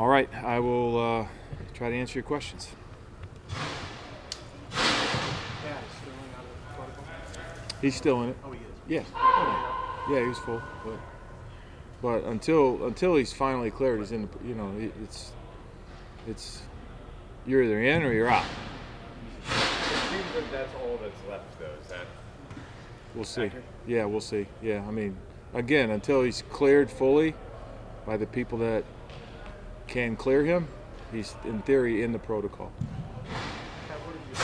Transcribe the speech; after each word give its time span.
All 0.00 0.08
right, 0.08 0.30
I 0.42 0.60
will 0.60 0.98
uh, 0.98 1.26
try 1.74 1.90
to 1.90 1.94
answer 1.94 2.14
your 2.14 2.22
questions. 2.22 2.70
He's 7.82 7.94
still 7.96 8.22
in 8.22 8.30
it. 8.30 8.36
Oh, 8.42 8.50
he 8.50 8.60
is. 8.60 8.64
Yeah. 8.88 9.02
Yeah, 10.10 10.20
he 10.20 10.26
was 10.26 10.38
full, 10.38 10.62
but 10.86 10.94
but 12.00 12.24
until 12.24 12.86
until 12.86 13.14
he's 13.14 13.34
finally 13.34 13.70
cleared, 13.70 13.98
he's 14.00 14.12
in. 14.12 14.22
The, 14.22 14.48
you 14.48 14.54
know, 14.54 14.72
it's 15.04 15.32
it's 16.26 16.62
you're 17.46 17.62
either 17.62 17.82
in 17.82 18.02
or 18.02 18.14
you're 18.14 18.30
out. 18.30 18.46
It 19.44 19.52
seems 19.52 20.24
like 20.34 20.50
that's 20.50 20.74
all 20.76 20.98
that's 21.02 21.28
left, 21.28 21.58
though. 21.58 21.66
Is 21.78 21.88
that 21.88 22.06
We'll 23.14 23.24
see. 23.24 23.42
Accurate? 23.42 23.64
Yeah, 23.86 24.06
we'll 24.06 24.22
see. 24.22 24.46
Yeah, 24.62 24.82
I 24.88 24.90
mean, 24.90 25.14
again, 25.52 25.90
until 25.90 26.22
he's 26.22 26.42
cleared 26.48 26.90
fully 26.90 27.34
by 28.06 28.16
the 28.16 28.26
people 28.26 28.56
that 28.60 28.84
can 29.90 30.16
clear 30.16 30.44
him, 30.44 30.66
he's 31.12 31.34
in 31.44 31.60
theory 31.62 32.02
in 32.02 32.12
the 32.12 32.18
protocol. 32.18 32.70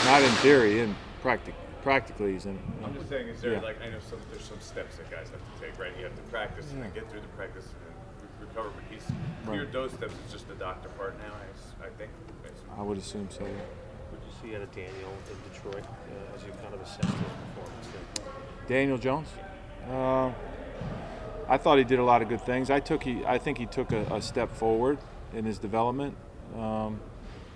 Not 0.04 0.20
in 0.22 0.30
theory, 0.42 0.80
in 0.80 0.94
practic- 1.22 1.54
practically 1.82 2.32
he's 2.34 2.44
in. 2.46 2.58
I'm 2.84 2.92
just 2.94 3.08
saying, 3.08 3.28
is 3.28 3.40
there 3.40 3.52
Yeah. 3.54 3.60
like 3.60 3.80
I 3.80 3.88
know 3.88 4.00
some 4.00 4.18
there's 4.30 4.44
some 4.44 4.60
steps 4.60 4.96
that 4.96 5.10
guys 5.10 5.30
have 5.30 5.40
to 5.40 5.60
take, 5.64 5.78
right? 5.78 5.92
You 5.96 6.04
have 6.04 6.16
to 6.16 6.22
practice 6.22 6.70
and 6.72 6.82
then 6.82 6.90
get 6.92 7.08
through 7.10 7.20
the 7.20 7.28
practice 7.28 7.64
and 7.64 7.80
then 7.86 7.94
re- 8.40 8.46
recover. 8.48 8.68
But 8.74 8.84
he's 8.90 9.06
cleared 9.46 9.64
Right. 9.66 9.72
those 9.72 9.92
steps. 9.92 10.12
It's 10.24 10.32
just 10.32 10.48
the 10.48 10.56
doctor 10.56 10.88
part 10.90 11.16
now. 11.18 11.32
I, 11.32 11.48
s- 11.54 11.72
I 11.80 11.88
think. 11.96 12.10
I 12.44 12.48
assume. 12.48 12.80
I 12.80 12.82
would 12.82 12.98
assume 12.98 13.28
so. 13.30 13.44
Yeah. 13.44 13.50
What 14.10 14.20
did 14.20 14.26
you 14.28 14.50
see 14.50 14.56
out 14.56 14.62
of 14.62 14.70
Daniel 14.74 15.12
in 15.30 15.52
Detroit 15.52 15.84
uh, 15.86 16.34
as 16.36 16.42
you 16.44 16.50
kind 16.60 16.74
of 16.74 16.80
assessed 16.82 17.02
his 17.04 17.32
performance 17.54 17.86
there? 17.92 18.32
Daniel 18.66 18.98
Jones. 18.98 19.28
Uh, 19.88 20.32
I 21.48 21.56
thought 21.58 21.78
he 21.78 21.84
did 21.84 22.00
a 22.00 22.04
lot 22.04 22.20
of 22.22 22.28
good 22.28 22.40
things. 22.40 22.68
I 22.70 22.80
took 22.80 23.04
he, 23.04 23.24
I 23.24 23.38
think 23.38 23.58
he 23.58 23.66
took 23.66 23.92
a, 23.92 24.02
a 24.12 24.20
step 24.20 24.52
forward 24.52 24.98
in 25.36 25.44
his 25.44 25.58
development. 25.58 26.16
Um, 26.56 26.98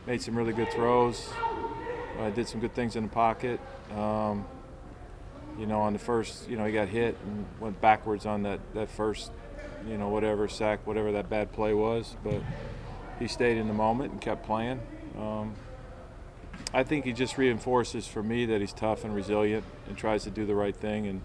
made 0.06 0.22
some 0.22 0.36
really 0.36 0.52
good 0.52 0.70
throws. 0.70 1.28
Uh, 2.18 2.30
did 2.30 2.46
some 2.46 2.60
good 2.60 2.74
things 2.74 2.94
in 2.94 3.04
the 3.04 3.08
pocket. 3.08 3.58
Um, 3.96 4.44
you 5.58 5.66
know, 5.66 5.80
on 5.80 5.92
the 5.92 5.98
first, 5.98 6.48
you 6.48 6.56
know, 6.56 6.64
he 6.66 6.72
got 6.72 6.88
hit 6.88 7.16
and 7.24 7.46
went 7.58 7.80
backwards 7.80 8.26
on 8.26 8.42
that 8.42 8.60
that 8.74 8.90
first, 8.90 9.32
you 9.88 9.96
know, 9.96 10.08
whatever 10.08 10.46
sack, 10.46 10.86
whatever 10.86 11.12
that 11.12 11.28
bad 11.28 11.52
play 11.52 11.74
was. 11.74 12.16
But 12.22 12.42
he 13.18 13.26
stayed 13.26 13.56
in 13.56 13.66
the 13.66 13.74
moment 13.74 14.12
and 14.12 14.20
kept 14.20 14.44
playing. 14.44 14.80
Um, 15.18 15.54
I 16.72 16.84
think 16.84 17.04
he 17.04 17.12
just 17.12 17.36
reinforces 17.36 18.06
for 18.06 18.22
me 18.22 18.46
that 18.46 18.60
he's 18.60 18.72
tough 18.72 19.04
and 19.04 19.14
resilient 19.14 19.64
and 19.88 19.96
tries 19.96 20.24
to 20.24 20.30
do 20.30 20.46
the 20.46 20.54
right 20.54 20.76
thing, 20.76 21.06
and 21.06 21.22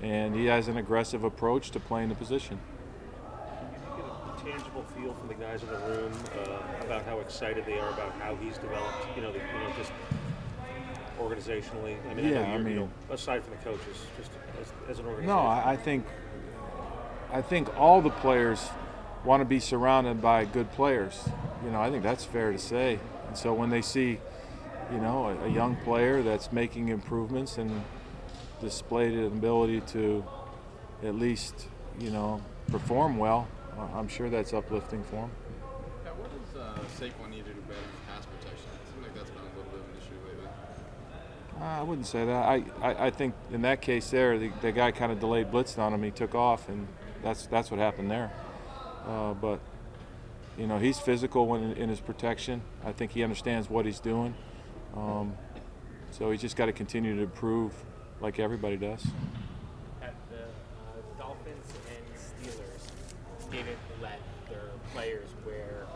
and 0.00 0.34
he 0.34 0.46
has 0.46 0.68
an 0.68 0.76
aggressive 0.76 1.24
approach 1.24 1.72
to 1.72 1.80
playing 1.80 2.08
the 2.08 2.14
position. 2.14 2.60
Did 3.60 3.80
you 3.80 3.96
get 3.96 4.06
a 4.06 4.37
tangible 4.50 4.84
feel 4.96 5.14
from 5.14 5.28
the 5.28 5.34
guys 5.34 5.62
in 5.62 5.68
the 5.68 5.76
room 5.76 6.12
uh, 6.38 6.84
about 6.84 7.04
how 7.04 7.20
excited 7.20 7.64
they 7.66 7.78
are 7.78 7.88
about 7.90 8.12
how 8.20 8.34
he's 8.36 8.56
developed? 8.58 9.06
You 9.16 9.22
know, 9.22 9.32
the, 9.32 9.38
you 9.38 9.44
know, 9.44 9.72
just 9.76 9.92
organizationally. 11.20 11.96
I 12.10 12.14
mean, 12.14 12.26
I 12.26 12.30
Yeah, 12.30 12.40
I 12.42 12.56
you're, 12.58 12.68
you 12.68 12.76
know, 12.76 12.90
aside 13.10 13.44
from 13.44 13.54
the 13.56 13.64
coaches, 13.64 13.96
just 14.16 14.30
as, 14.60 14.72
as 14.88 14.98
an 14.98 15.06
organization. 15.06 15.26
No, 15.34 15.40
I, 15.40 15.72
I 15.72 15.76
think 15.76 16.06
I 17.32 17.42
think 17.42 17.78
all 17.78 18.00
the 18.00 18.10
players 18.10 18.68
want 19.24 19.40
to 19.40 19.44
be 19.44 19.60
surrounded 19.60 20.22
by 20.22 20.44
good 20.44 20.70
players. 20.72 21.28
You 21.64 21.70
know, 21.70 21.80
I 21.80 21.90
think 21.90 22.02
that's 22.02 22.24
fair 22.24 22.52
to 22.52 22.58
say. 22.58 22.98
And 23.26 23.36
so 23.36 23.52
when 23.52 23.68
they 23.68 23.82
see, 23.82 24.18
you 24.90 24.98
know, 24.98 25.26
a, 25.26 25.46
a 25.46 25.48
young 25.48 25.76
player 25.76 26.22
that's 26.22 26.52
making 26.52 26.88
improvements 26.88 27.58
and 27.58 27.84
displayed 28.62 29.12
an 29.12 29.26
ability 29.26 29.80
to 29.82 30.24
at 31.02 31.14
least, 31.14 31.66
you 32.00 32.10
know, 32.10 32.40
perform 32.68 33.18
well, 33.18 33.46
I- 33.50 33.57
I'm 33.94 34.08
sure 34.08 34.28
that's 34.30 34.52
uplifting 34.52 35.02
for 35.04 35.16
him. 35.16 35.30
Yeah, 36.04 36.10
what 36.12 36.30
does 36.30 36.60
uh, 36.60 36.78
Saquon 36.98 37.30
need 37.30 37.44
to 37.46 37.52
do 37.52 37.60
better 37.62 37.80
in 37.80 38.14
pass 38.14 38.26
protection? 38.26 38.66
It 38.74 38.92
seems 38.92 39.06
like 39.06 39.14
that's 39.14 39.30
been 39.30 39.40
a 39.40 39.56
little 39.56 39.70
bit 39.70 39.80
of 39.80 39.86
an 39.86 39.96
issue 39.96 40.18
lately. 40.26 40.48
I 41.60 41.82
wouldn't 41.82 42.06
say 42.06 42.24
that. 42.24 42.48
I, 42.48 42.64
I, 42.80 43.06
I 43.06 43.10
think 43.10 43.34
in 43.52 43.62
that 43.62 43.80
case 43.82 44.10
there, 44.10 44.38
the, 44.38 44.50
the 44.60 44.72
guy 44.72 44.92
kind 44.92 45.10
of 45.10 45.18
delayed 45.20 45.50
blitzed 45.50 45.78
on 45.78 45.92
him. 45.92 46.02
He 46.02 46.10
took 46.10 46.34
off, 46.34 46.68
and 46.68 46.86
that's 47.22 47.46
that's 47.46 47.70
what 47.70 47.80
happened 47.80 48.10
there. 48.10 48.30
Uh, 49.06 49.34
but 49.34 49.60
you 50.56 50.66
know, 50.66 50.78
he's 50.78 50.98
physical 50.98 51.46
when 51.46 51.72
in 51.72 51.88
his 51.88 52.00
protection. 52.00 52.62
I 52.84 52.92
think 52.92 53.12
he 53.12 53.22
understands 53.22 53.70
what 53.70 53.86
he's 53.86 54.00
doing. 54.00 54.34
Um, 54.96 55.36
so 56.10 56.30
he's 56.30 56.40
just 56.40 56.56
got 56.56 56.66
to 56.66 56.72
continue 56.72 57.14
to 57.16 57.22
improve, 57.22 57.72
like 58.20 58.38
everybody 58.38 58.76
does. 58.76 59.04
at 60.02 60.14
the 60.30 60.42
uh, 60.42 61.18
Dolphins 61.18 61.66
and 61.90 62.50
Steelers 62.50 63.50
didn't 63.50 63.78
let 64.02 64.20
their 64.48 64.70
players 64.92 65.28
wear 65.44 65.86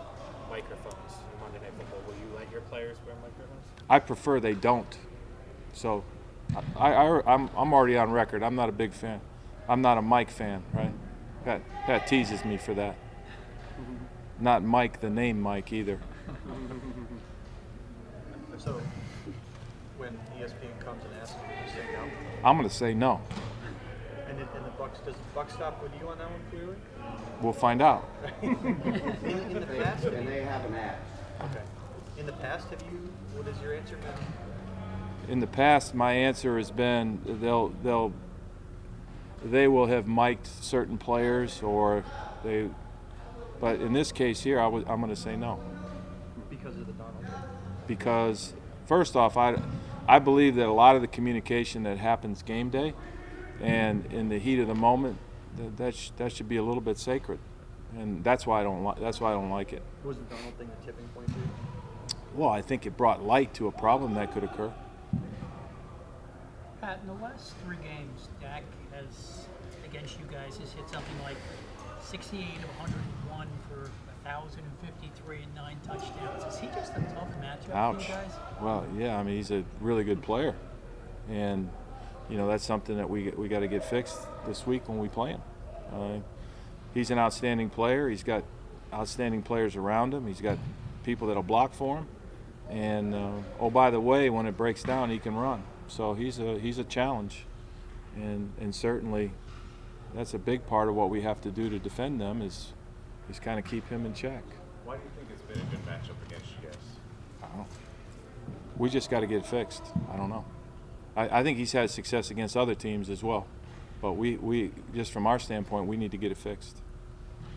microphones 0.49 1.13
in 1.33 1.41
Monday 1.41 1.61
Night 1.61 1.73
Football. 1.79 2.01
Will 2.07 2.15
you 2.15 2.37
let 2.37 2.51
your 2.51 2.61
players 2.63 2.97
wear 3.07 3.15
microphones? 3.17 3.63
I 3.89 3.99
prefer 3.99 4.41
they 4.41 4.55
don't. 4.55 4.99
So 5.73 6.05
I, 6.77 6.93
I, 6.93 7.35
I'm, 7.35 7.51
I'm 7.57 7.73
already 7.73 7.97
on 7.97 8.11
record. 8.11 8.43
I'm 8.43 8.55
not 8.55 8.69
a 8.69 8.73
big 8.73 8.93
fan. 8.93 9.21
I'm 9.69 9.81
not 9.81 9.99
a 9.99 10.03
Mike 10.03 10.31
fan, 10.31 10.63
right? 10.75 10.93
That, 11.45 11.63
that 11.87 12.07
teases 12.07 12.45
me 12.45 12.57
for 12.57 12.75
that. 12.75 12.97
Not 14.39 14.63
Mike, 14.63 15.01
the 15.01 15.11
name 15.11 15.41
Mike 15.41 15.73
either. 15.73 15.99
So, 18.59 18.81
when 19.97 20.19
ESPN 20.39 20.79
comes 20.85 21.03
and 21.05 21.15
asks 21.21 21.35
you 21.35 21.67
to 21.67 21.73
say 21.73 21.93
no, 21.93 22.11
I'm 22.45 22.57
going 22.57 22.69
to 22.69 22.75
say 22.75 22.95
no. 22.95 23.21
and, 24.29 24.41
it, 24.41 24.49
and 24.55 24.65
the 24.65 24.71
Bucks 24.83 24.99
does 25.07 25.15
the 25.15 25.21
Buck 25.33 25.49
stop 25.49 25.81
with 25.81 25.93
you 26.01 26.09
on 26.09 26.19
that 26.19 26.29
one 26.29 26.41
clearly? 26.51 26.75
We'll 27.41 27.53
find 27.53 27.81
out. 27.81 28.05
In, 28.43 28.51
in 28.51 29.55
the 29.61 29.67
past, 29.81 30.05
And 30.07 30.27
they 30.27 30.43
have 30.43 30.65
an 30.65 30.75
app. 30.75 30.99
okay. 31.41 31.61
In 32.19 32.27
the 32.27 32.33
past, 32.33 32.69
have 32.71 32.83
you? 32.83 33.09
What 33.37 33.47
is 33.47 33.55
your 33.63 33.75
answer 33.77 33.97
been? 33.99 35.33
In 35.33 35.39
the 35.39 35.47
past, 35.47 35.95
my 35.95 36.15
answer 36.15 36.59
has 36.59 36.73
been 36.73 37.21
they'll 37.25 37.69
they'll 37.85 38.13
they 39.45 39.69
will 39.69 39.87
have 39.87 40.09
mic'd 40.09 40.49
certain 40.49 40.99
players 40.99 41.63
or 41.63 42.03
they, 42.43 42.69
but 43.61 43.81
in 43.81 43.93
this 43.93 44.11
case 44.11 44.41
here, 44.41 44.59
I 44.59 44.67
was 44.67 44.83
I'm 44.89 45.01
going 45.01 45.15
to 45.15 45.21
say 45.21 45.37
no. 45.37 45.61
Because 46.51 46.77
of 46.77 46.87
the 46.89 46.93
Donald. 46.95 47.25
because 47.87 48.53
first 48.87 49.15
off, 49.15 49.37
I, 49.37 49.63
I 50.09 50.19
believe 50.19 50.57
that 50.57 50.67
a 50.67 50.73
lot 50.73 50.97
of 50.97 51.03
the 51.03 51.09
communication 51.09 51.85
that 51.85 51.99
happens 51.99 52.43
game 52.43 52.69
day 52.69 52.95
and 53.61 54.07
in 54.13 54.29
the 54.29 54.39
heat 54.39 54.59
of 54.59 54.69
the 54.69 54.75
moment, 54.75 55.19
that 55.57 55.77
that, 55.77 55.95
sh- 55.95 56.11
that 56.17 56.33
should 56.33 56.49
be 56.49 56.57
a 56.57 56.63
little 56.63 56.81
bit 56.81 56.99
sacred, 56.99 57.39
and 57.97 58.23
that's 58.25 58.47
why 58.47 58.61
I 58.61 58.63
don't 58.63 58.83
like 58.85 59.01
that's 59.01 59.21
why 59.21 59.31
I 59.31 59.35
don't 59.35 59.51
like 59.51 59.73
it. 59.73 59.83
Was 60.05 60.17
the 60.17 60.25
Donald 60.25 60.55
thing 60.59 60.71
the 60.81 60.87
tipping 60.87 61.09
point 61.09 61.31
for? 61.31 61.39
Well, 62.35 62.49
I 62.49 62.63
think 62.63 62.87
it 62.87 62.97
brought 62.97 63.23
light 63.23 63.53
to 63.55 63.67
a 63.69 63.73
problem 63.73 64.15
that 64.15 64.33
could 64.33 64.45
occur. 64.45 64.73
Pat, 66.81 67.01
in 67.03 67.07
the 67.07 67.23
last 67.23 67.55
three 67.65 67.77
games, 67.77 68.29
Dak 68.41 68.65
has, 68.93 69.47
against 69.85 70.19
you 70.19 70.25
guys, 70.27 70.57
has 70.57 70.73
hit 70.73 70.89
something 70.89 71.15
like 71.23 71.37
68 72.01 72.43
of 72.57 72.79
101 72.81 73.47
for 73.69 73.91
1,053 74.25 75.43
and 75.43 75.55
nine 75.55 75.79
touchdowns. 75.87 76.53
Is 76.53 76.59
he 76.59 76.67
just 76.69 76.93
a 76.93 77.01
tough 77.15 77.29
matchup 77.41 77.75
Ouch. 77.75 77.97
for 77.97 78.03
you 78.03 78.09
guys? 78.09 78.31
Well, 78.61 78.87
yeah, 78.97 79.17
I 79.17 79.23
mean 79.23 79.37
he's 79.37 79.51
a 79.51 79.65
really 79.81 80.05
good 80.05 80.23
player, 80.23 80.55
and 81.29 81.69
you 82.29 82.37
know 82.37 82.49
that's 82.49 82.65
something 82.65 82.97
that 82.97 83.09
we 83.09 83.31
we 83.31 83.49
got 83.49 83.61
to 83.61 83.69
get 83.69 83.85
fixed 83.85 84.19
this 84.47 84.67
week 84.67 84.89
when 84.89 84.99
we 84.99 85.09
play 85.09 85.31
him. 85.31 85.43
Uh, 85.93 86.19
he's 86.95 87.11
an 87.11 87.19
outstanding 87.19 87.71
player. 87.71 88.09
He's 88.09 88.23
got 88.23 88.45
outstanding 88.93 89.43
players 89.43 89.77
around 89.77 90.15
him. 90.15 90.27
He's 90.27 90.41
got 90.41 90.59
people 91.05 91.29
that'll 91.29 91.43
block 91.43 91.75
for 91.75 91.99
him, 91.99 92.07
and 92.71 93.15
uh, 93.15 93.33
oh 93.61 93.71
by 93.71 93.91
the 93.91 94.01
way, 94.01 94.31
when 94.31 94.47
it 94.47 94.57
breaks 94.57 94.83
down, 94.83 95.11
he 95.11 95.19
can 95.19 95.35
run. 95.35 95.63
So 95.89 96.15
he's 96.15 96.39
a 96.39 96.59
he's 96.59 96.79
a 96.79 96.85
challenge, 96.85 97.45
and 98.17 98.53
and 98.61 98.75
certainly 98.75 99.33
that's 100.15 100.35
a 100.35 100.39
big 100.39 100.67
part 100.67 100.89
of 100.89 100.95
what 100.95 101.11
we 101.11 101.23
have 101.23 101.41
to 101.43 101.51
do 101.51 101.71
to 101.71 101.79
defend 101.79 102.21
them 102.21 102.43
is 102.43 102.73
is 103.31 103.39
kind 103.39 103.59
of 103.59 103.65
keep 103.65 103.89
him 103.89 104.07
in 104.07 104.15
check. 104.15 104.43
Why 104.85 104.97
do 104.97 105.03
you 105.03 105.11
think 105.17 105.29
it's 105.31 105.43
been 105.43 105.61
a 105.61 105.71
good 105.71 105.85
matchup 105.87 106.27
against 106.27 106.47
you 106.51 106.69
guys? 106.69 106.77
I 107.43 107.47
don't 107.47 107.59
know. 107.59 107.67
We 108.77 108.89
just 108.91 109.11
got 109.11 109.21
to 109.21 109.27
get 109.27 109.39
it 109.39 109.47
fixed. 109.47 109.83
I 110.13 110.17
don't 110.17 110.29
know. 110.29 110.45
I, 111.17 111.41
I 111.41 111.43
think 111.43 111.59
he's 111.59 111.73
had 111.73 111.91
success 111.91 112.31
against 112.31 112.57
other 112.57 112.75
teams 112.75 113.11
as 113.11 113.23
well, 113.23 113.47
but 114.01 114.13
we, 114.13 114.37
we 114.37 114.71
just 114.95 115.13
from 115.13 115.27
our 115.27 115.39
standpoint, 115.39 115.87
we 115.87 115.97
need 115.97 116.11
to 116.13 116.17
get 116.17 116.33
it 116.33 116.39
fixed. 116.39 116.79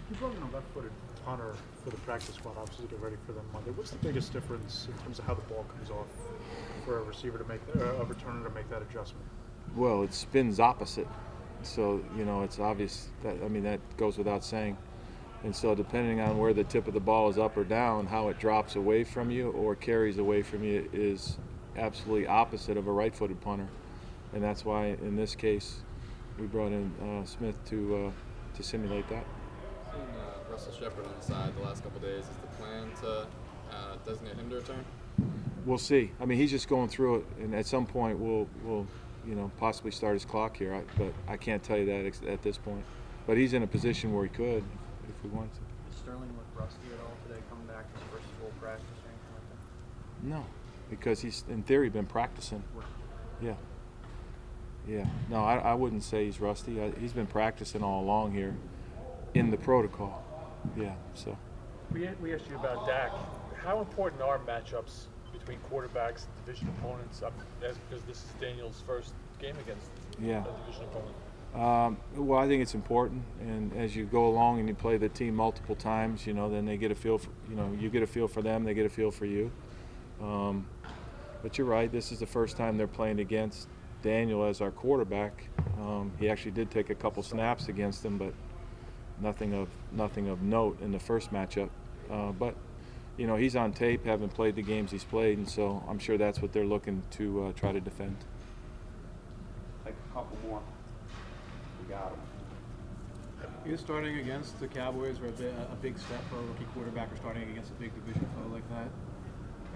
You 0.09 0.15
brought 0.17 0.35
in 0.35 0.41
a 0.43 0.51
left-footed 0.51 0.91
punter 1.25 1.55
for 1.83 1.89
the 1.89 1.97
practice 1.97 2.35
squad, 2.35 2.55
obviously 2.57 2.85
to 2.85 2.91
get 2.91 3.01
ready 3.01 3.15
for 3.25 3.31
them 3.31 3.45
Monday. 3.51 3.71
What's 3.71 3.91
the 3.91 3.97
biggest 3.97 4.31
difference 4.31 4.87
in 4.91 5.03
terms 5.03 5.19
of 5.19 5.25
how 5.25 5.33
the 5.33 5.41
ball 5.41 5.65
comes 5.75 5.89
off 5.89 6.07
for 6.85 6.99
a 6.99 7.03
receiver 7.03 7.37
to 7.37 7.45
make, 7.45 7.61
uh, 7.75 8.01
a 8.01 8.05
returner 8.05 8.43
to 8.43 8.51
make 8.51 8.69
that 8.69 8.81
adjustment? 8.81 9.25
Well, 9.75 10.03
it 10.03 10.13
spins 10.13 10.59
opposite, 10.59 11.07
so 11.63 12.03
you 12.15 12.25
know 12.25 12.43
it's 12.43 12.59
obvious 12.59 13.09
that 13.23 13.35
I 13.43 13.47
mean 13.47 13.63
that 13.63 13.79
goes 13.97 14.17
without 14.17 14.43
saying. 14.43 14.77
And 15.43 15.55
so 15.55 15.75
depending 15.75 16.21
on 16.21 16.37
where 16.37 16.53
the 16.53 16.63
tip 16.63 16.87
of 16.87 16.93
the 16.93 16.99
ball 16.99 17.29
is 17.29 17.37
up 17.37 17.57
or 17.57 17.63
down, 17.63 18.07
how 18.07 18.29
it 18.29 18.39
drops 18.39 18.75
away 18.75 19.03
from 19.03 19.29
you 19.29 19.51
or 19.51 19.75
carries 19.75 20.17
away 20.17 20.41
from 20.41 20.63
you 20.63 20.89
is 20.93 21.37
absolutely 21.77 22.27
opposite 22.27 22.77
of 22.77 22.87
a 22.87 22.91
right-footed 22.91 23.41
punter, 23.41 23.67
and 24.33 24.43
that's 24.43 24.65
why 24.65 24.87
in 24.87 25.15
this 25.15 25.35
case 25.35 25.77
we 26.39 26.45
brought 26.47 26.71
in 26.71 26.91
uh, 27.01 27.25
Smith 27.25 27.55
to 27.65 28.07
uh, 28.07 28.55
to 28.55 28.63
simulate 28.63 29.07
that. 29.09 29.25
Seen 29.91 30.01
uh, 30.01 30.51
Russell 30.51 30.73
Shepard 30.73 31.05
on 31.05 31.13
the 31.19 31.25
side 31.25 31.55
the 31.55 31.63
last 31.63 31.83
couple 31.83 31.99
days. 31.99 32.23
Is 32.23 32.29
the 32.41 32.63
plan 32.63 32.89
to 33.01 33.27
uh, 33.71 33.95
designate 34.05 34.35
him 34.35 34.49
to 34.49 34.55
return? 34.57 34.85
We'll 35.65 35.77
see. 35.77 36.11
I 36.21 36.25
mean, 36.25 36.37
he's 36.37 36.51
just 36.51 36.67
going 36.67 36.89
through 36.89 37.15
it, 37.15 37.25
and 37.39 37.55
at 37.55 37.65
some 37.65 37.85
point, 37.85 38.19
we'll, 38.19 38.47
we'll, 38.63 38.85
you 39.27 39.33
know, 39.33 39.49
possibly 39.57 39.91
start 39.91 40.13
his 40.13 40.23
clock 40.23 40.55
here. 40.55 40.75
I, 40.75 40.83
but 40.97 41.11
I 41.27 41.37
can't 41.37 41.63
tell 41.63 41.77
you 41.77 41.85
that 41.85 42.05
ex- 42.05 42.21
at 42.27 42.43
this 42.43 42.57
point. 42.57 42.83
But 43.25 43.37
he's 43.37 43.53
in 43.53 43.63
a 43.63 43.67
position 43.67 44.13
where 44.13 44.25
he 44.25 44.29
could, 44.29 44.63
if 45.09 45.23
we 45.23 45.29
wanted 45.31 45.53
to. 45.53 45.59
Did 45.89 45.97
Sterling 45.97 46.29
look 46.37 46.61
rusty 46.61 46.85
at 46.93 46.99
all 47.01 47.17
today, 47.27 47.41
coming 47.49 47.65
back 47.65 47.85
his 47.93 48.03
first 48.11 48.25
full 48.39 48.51
practice 48.61 48.85
or 48.85 49.09
anything 49.09 49.33
like 49.33 49.47
that? 49.49 50.37
No, 50.37 50.45
because 50.89 51.19
he's 51.21 51.43
in 51.49 51.63
theory 51.63 51.89
been 51.89 52.05
practicing. 52.05 52.63
Yeah. 53.41 53.55
Yeah. 54.87 55.05
No, 55.29 55.43
I, 55.43 55.57
I 55.57 55.73
wouldn't 55.73 56.03
say 56.03 56.25
he's 56.25 56.39
rusty. 56.39 56.81
I, 56.81 56.91
he's 56.99 57.13
been 57.13 57.27
practicing 57.27 57.83
all 57.83 58.03
along 58.03 58.33
here, 58.33 58.55
in 59.33 59.51
the 59.51 59.57
protocol. 59.57 60.23
Yeah. 60.77 60.93
So. 61.13 61.37
We, 61.91 62.07
we 62.21 62.33
asked 62.33 62.47
you 62.49 62.55
about 62.55 62.87
Dak. 62.87 63.11
How 63.63 63.79
important 63.79 64.21
are 64.21 64.39
matchups 64.39 65.05
between 65.33 65.57
quarterbacks 65.71 66.25
and 66.25 66.45
division 66.45 66.69
opponents? 66.79 67.23
Um, 67.23 67.33
as, 67.63 67.77
because 67.89 68.03
this 68.05 68.17
is 68.17 68.29
Daniel's 68.39 68.83
first 68.85 69.13
game 69.39 69.55
against 69.59 69.87
Yeah. 70.21 70.43
a 70.43 70.65
division 70.65 70.85
opponent. 70.85 71.15
Um, 71.55 71.97
well, 72.17 72.37
I 72.37 72.49
think 72.49 72.61
it's 72.61 72.75
important, 72.75 73.23
and 73.39 73.71
as 73.77 73.95
you 73.95 74.03
go 74.05 74.27
along 74.27 74.59
and 74.59 74.67
you 74.67 74.75
play 74.75 74.97
the 74.97 75.07
team 75.07 75.35
multiple 75.35 75.75
times, 75.75 76.27
you 76.27 76.33
know, 76.33 76.49
then 76.49 76.65
they 76.65 76.75
get 76.75 76.91
a 76.91 76.95
feel. 76.95 77.17
For, 77.17 77.29
you 77.49 77.55
know, 77.55 77.71
you 77.79 77.89
get 77.89 78.03
a 78.03 78.07
feel 78.07 78.27
for 78.27 78.41
them, 78.41 78.65
they 78.65 78.73
get 78.73 78.85
a 78.85 78.89
feel 78.89 79.09
for 79.09 79.25
you. 79.25 79.49
Um, 80.21 80.67
but 81.41 81.57
you're 81.57 81.67
right. 81.67 81.91
This 81.91 82.11
is 82.11 82.19
the 82.19 82.25
first 82.25 82.57
time 82.57 82.77
they're 82.77 82.87
playing 82.87 83.19
against 83.19 83.67
Daniel 84.01 84.45
as 84.45 84.61
our 84.61 84.71
quarterback. 84.71 85.47
Um, 85.79 86.11
he 86.19 86.29
actually 86.29 86.51
did 86.51 86.71
take 86.71 86.89
a 86.89 86.95
couple 86.95 87.21
snaps 87.23 87.67
against 87.67 88.03
him, 88.03 88.17
but 88.17 88.33
nothing 89.19 89.53
of 89.53 89.67
nothing 89.91 90.27
of 90.27 90.41
note 90.41 90.81
in 90.81 90.91
the 90.91 90.99
first 90.99 91.31
matchup. 91.31 91.69
Uh, 92.09 92.31
but 92.31 92.55
you 93.17 93.27
know, 93.27 93.35
he's 93.35 93.55
on 93.55 93.71
tape, 93.71 94.05
having 94.05 94.29
played 94.29 94.55
the 94.55 94.61
games 94.61 94.91
he's 94.91 95.03
played, 95.03 95.37
and 95.37 95.49
so 95.49 95.83
I'm 95.87 95.99
sure 95.99 96.17
that's 96.17 96.41
what 96.41 96.51
they're 96.51 96.65
looking 96.65 97.01
to 97.11 97.45
uh, 97.45 97.51
try 97.53 97.71
to 97.71 97.79
defend. 97.79 98.17
Take 99.85 99.93
a 99.93 100.13
couple 100.13 100.37
more. 100.47 100.61
We 101.81 101.93
got 101.93 102.11
him. 102.11 102.19
You're 103.65 103.77
starting 103.77 104.19
against 104.19 104.59
the 104.59 104.67
Cowboys, 104.67 105.19
or 105.19 105.27
a, 105.27 105.31
bit, 105.31 105.53
a 105.71 105.75
big 105.75 105.97
step 105.97 106.21
for 106.29 106.37
a 106.37 106.41
rookie 106.41 106.65
quarterback, 106.73 107.11
or 107.11 107.15
starting 107.17 107.49
against 107.49 107.71
a 107.71 107.75
big 107.75 107.93
division 107.95 108.27
foe 108.35 108.53
like 108.53 108.67
that. 108.69 108.89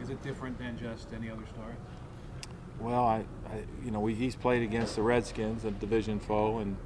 Is 0.02 0.10
it 0.10 0.22
different 0.24 0.58
than 0.58 0.78
just 0.78 1.08
any 1.14 1.30
other 1.30 1.44
start? 1.54 1.76
Well, 2.80 3.04
I, 3.04 3.26
I 3.48 3.64
you 3.84 3.92
know, 3.92 4.00
we, 4.00 4.16
he's 4.16 4.36
played 4.36 4.64
against 4.64 4.96
the 4.96 5.02
Redskins, 5.02 5.66
a 5.66 5.72
division 5.72 6.20
foe, 6.20 6.60
and 6.60 6.78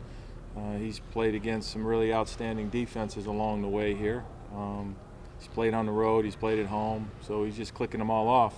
uh, 0.58 0.78
he's 0.78 1.00
played 1.00 1.36
against 1.36 1.72
some 1.72 1.86
really 1.86 2.14
outstanding 2.14 2.70
defenses 2.70 3.28
along 3.28 3.62
the 3.62 3.68
way 3.68 3.94
here. 3.94 4.24
Um, 4.56 4.96
he's 5.38 5.48
played 5.48 5.74
on 5.74 5.86
the 5.86 5.92
road, 5.92 6.26
he's 6.26 6.36
played 6.36 6.60
at 6.60 6.68
home, 6.68 7.12
so 7.22 7.44
he's 7.44 7.56
just 7.56 7.74
clicking 7.74 8.00
them 8.00 8.10
all 8.10 8.28
off. 8.28 8.56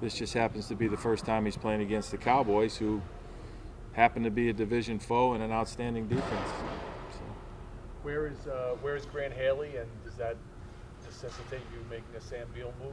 This 0.00 0.14
just 0.14 0.34
happens 0.34 0.68
to 0.68 0.74
be 0.74 0.88
the 0.88 0.96
first 0.96 1.24
time 1.24 1.44
he's 1.46 1.56
playing 1.56 1.80
against 1.80 2.10
the 2.10 2.18
Cowboys, 2.18 2.76
who 2.76 3.00
happen 3.92 4.22
to 4.24 4.30
be 4.30 4.50
a 4.50 4.52
division 4.52 4.98
foe 4.98 5.32
and 5.32 5.42
an 5.42 5.52
outstanding 5.52 6.08
defense. 6.08 6.48
So. 7.12 7.18
Where 8.02 8.26
is 8.26 8.46
uh, 8.46 8.76
where 8.82 8.96
is 8.96 9.06
Grant 9.06 9.32
Haley, 9.32 9.76
and 9.76 9.88
does 10.04 10.14
that 10.16 10.36
necessitate 11.06 11.62
you 11.72 11.78
making 11.88 12.14
a 12.16 12.20
Sam 12.20 12.46
Beal 12.54 12.74
move? 12.82 12.92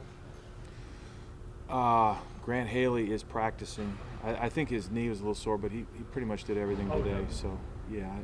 Uh, 1.72 2.16
Grant 2.44 2.68
Haley 2.68 3.10
is 3.10 3.22
practicing. 3.22 3.96
I, 4.22 4.34
I 4.34 4.48
think 4.50 4.68
his 4.68 4.90
knee 4.90 5.08
was 5.08 5.20
a 5.20 5.22
little 5.22 5.34
sore, 5.34 5.56
but 5.56 5.70
he, 5.72 5.78
he 5.96 6.02
pretty 6.12 6.26
much 6.26 6.44
did 6.44 6.58
everything 6.58 6.90
Okay. 6.92 7.02
today. 7.10 7.24
So, 7.30 7.58
yeah. 7.90 8.08
I- 8.10 8.20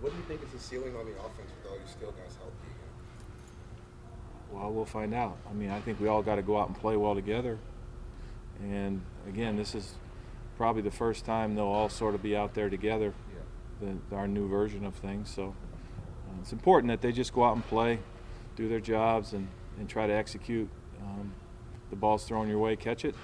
What 0.00 0.10
do 0.12 0.16
you 0.18 0.24
think 0.24 0.42
is 0.42 0.50
the 0.50 0.58
ceiling 0.58 0.96
on 0.96 1.04
the 1.04 1.12
offense 1.12 1.50
with 1.62 1.70
all 1.70 1.76
your 1.78 1.86
skill 1.86 2.12
guys 2.12 2.36
healthy? 2.36 2.50
Well, 4.52 4.72
we'll 4.72 4.84
find 4.84 5.12
out. 5.12 5.36
I 5.50 5.52
mean, 5.52 5.70
I 5.70 5.80
think 5.80 6.00
we 6.00 6.08
all 6.08 6.22
got 6.22 6.36
to 6.36 6.42
go 6.42 6.58
out 6.58 6.68
and 6.68 6.76
play 6.78 6.96
well 6.96 7.14
together. 7.14 7.58
And 8.62 9.02
again, 9.28 9.56
this 9.56 9.74
is 9.74 9.94
probably 10.56 10.82
the 10.82 10.90
first 10.92 11.24
time 11.24 11.56
they'll 11.56 11.64
all 11.64 11.88
sort 11.88 12.14
of 12.14 12.22
be 12.22 12.36
out 12.36 12.54
there 12.54 12.70
together, 12.70 13.12
the, 13.80 13.96
our 14.16 14.28
new 14.28 14.48
version 14.48 14.84
of 14.86 14.94
things. 14.94 15.28
So 15.28 15.48
uh, 15.48 16.40
it's 16.40 16.52
important 16.52 16.88
that 16.90 17.02
they 17.02 17.10
just 17.10 17.34
go 17.34 17.42
out 17.44 17.56
and 17.56 17.66
play, 17.66 17.98
do 18.54 18.68
their 18.68 18.78
jobs, 18.80 19.32
and, 19.32 19.48
and 19.78 19.88
try 19.88 20.06
to 20.06 20.12
execute. 20.12 20.68
Um, 21.02 21.32
the 21.94 22.00
ball's 22.00 22.24
thrown 22.24 22.48
your 22.48 22.58
way, 22.58 22.74
catch 22.74 23.04
it. 23.04 23.14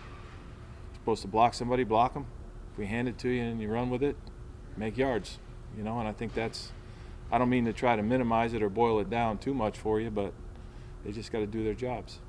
supposed 0.95 1.23
to 1.23 1.29
block 1.29 1.55
somebody, 1.55 1.83
block 1.83 2.15
them. 2.15 2.27
If 2.73 2.79
we 2.79 2.87
hand 2.87 3.09
it 3.09 3.19
to 3.19 3.29
you 3.29 3.43
and 3.43 3.61
you 3.61 3.69
run 3.69 3.91
with 3.91 4.03
it, 4.03 4.17
make 4.77 4.97
yards. 4.97 5.39
You 5.77 5.83
know, 5.83 5.99
and 5.99 6.09
I 6.09 6.13
think 6.13 6.35
that's. 6.35 6.71
I 7.33 7.39
don't 7.39 7.49
mean 7.49 7.65
to 7.65 7.73
try 7.73 7.97
to 7.97 8.03
minimize 8.03 8.55
it 8.55 8.63
or 8.63 8.69
boil 8.69 9.01
it 9.01 9.11
down 9.11 9.39
too 9.39 9.55
much 9.55 9.79
for 9.79 10.01
you, 10.01 10.11
but 10.11 10.33
they 11.05 11.13
just 11.13 11.33
got 11.33 11.41
to 11.41 11.47
do 11.47 11.65
their 11.65 11.75
jobs. 11.75 12.21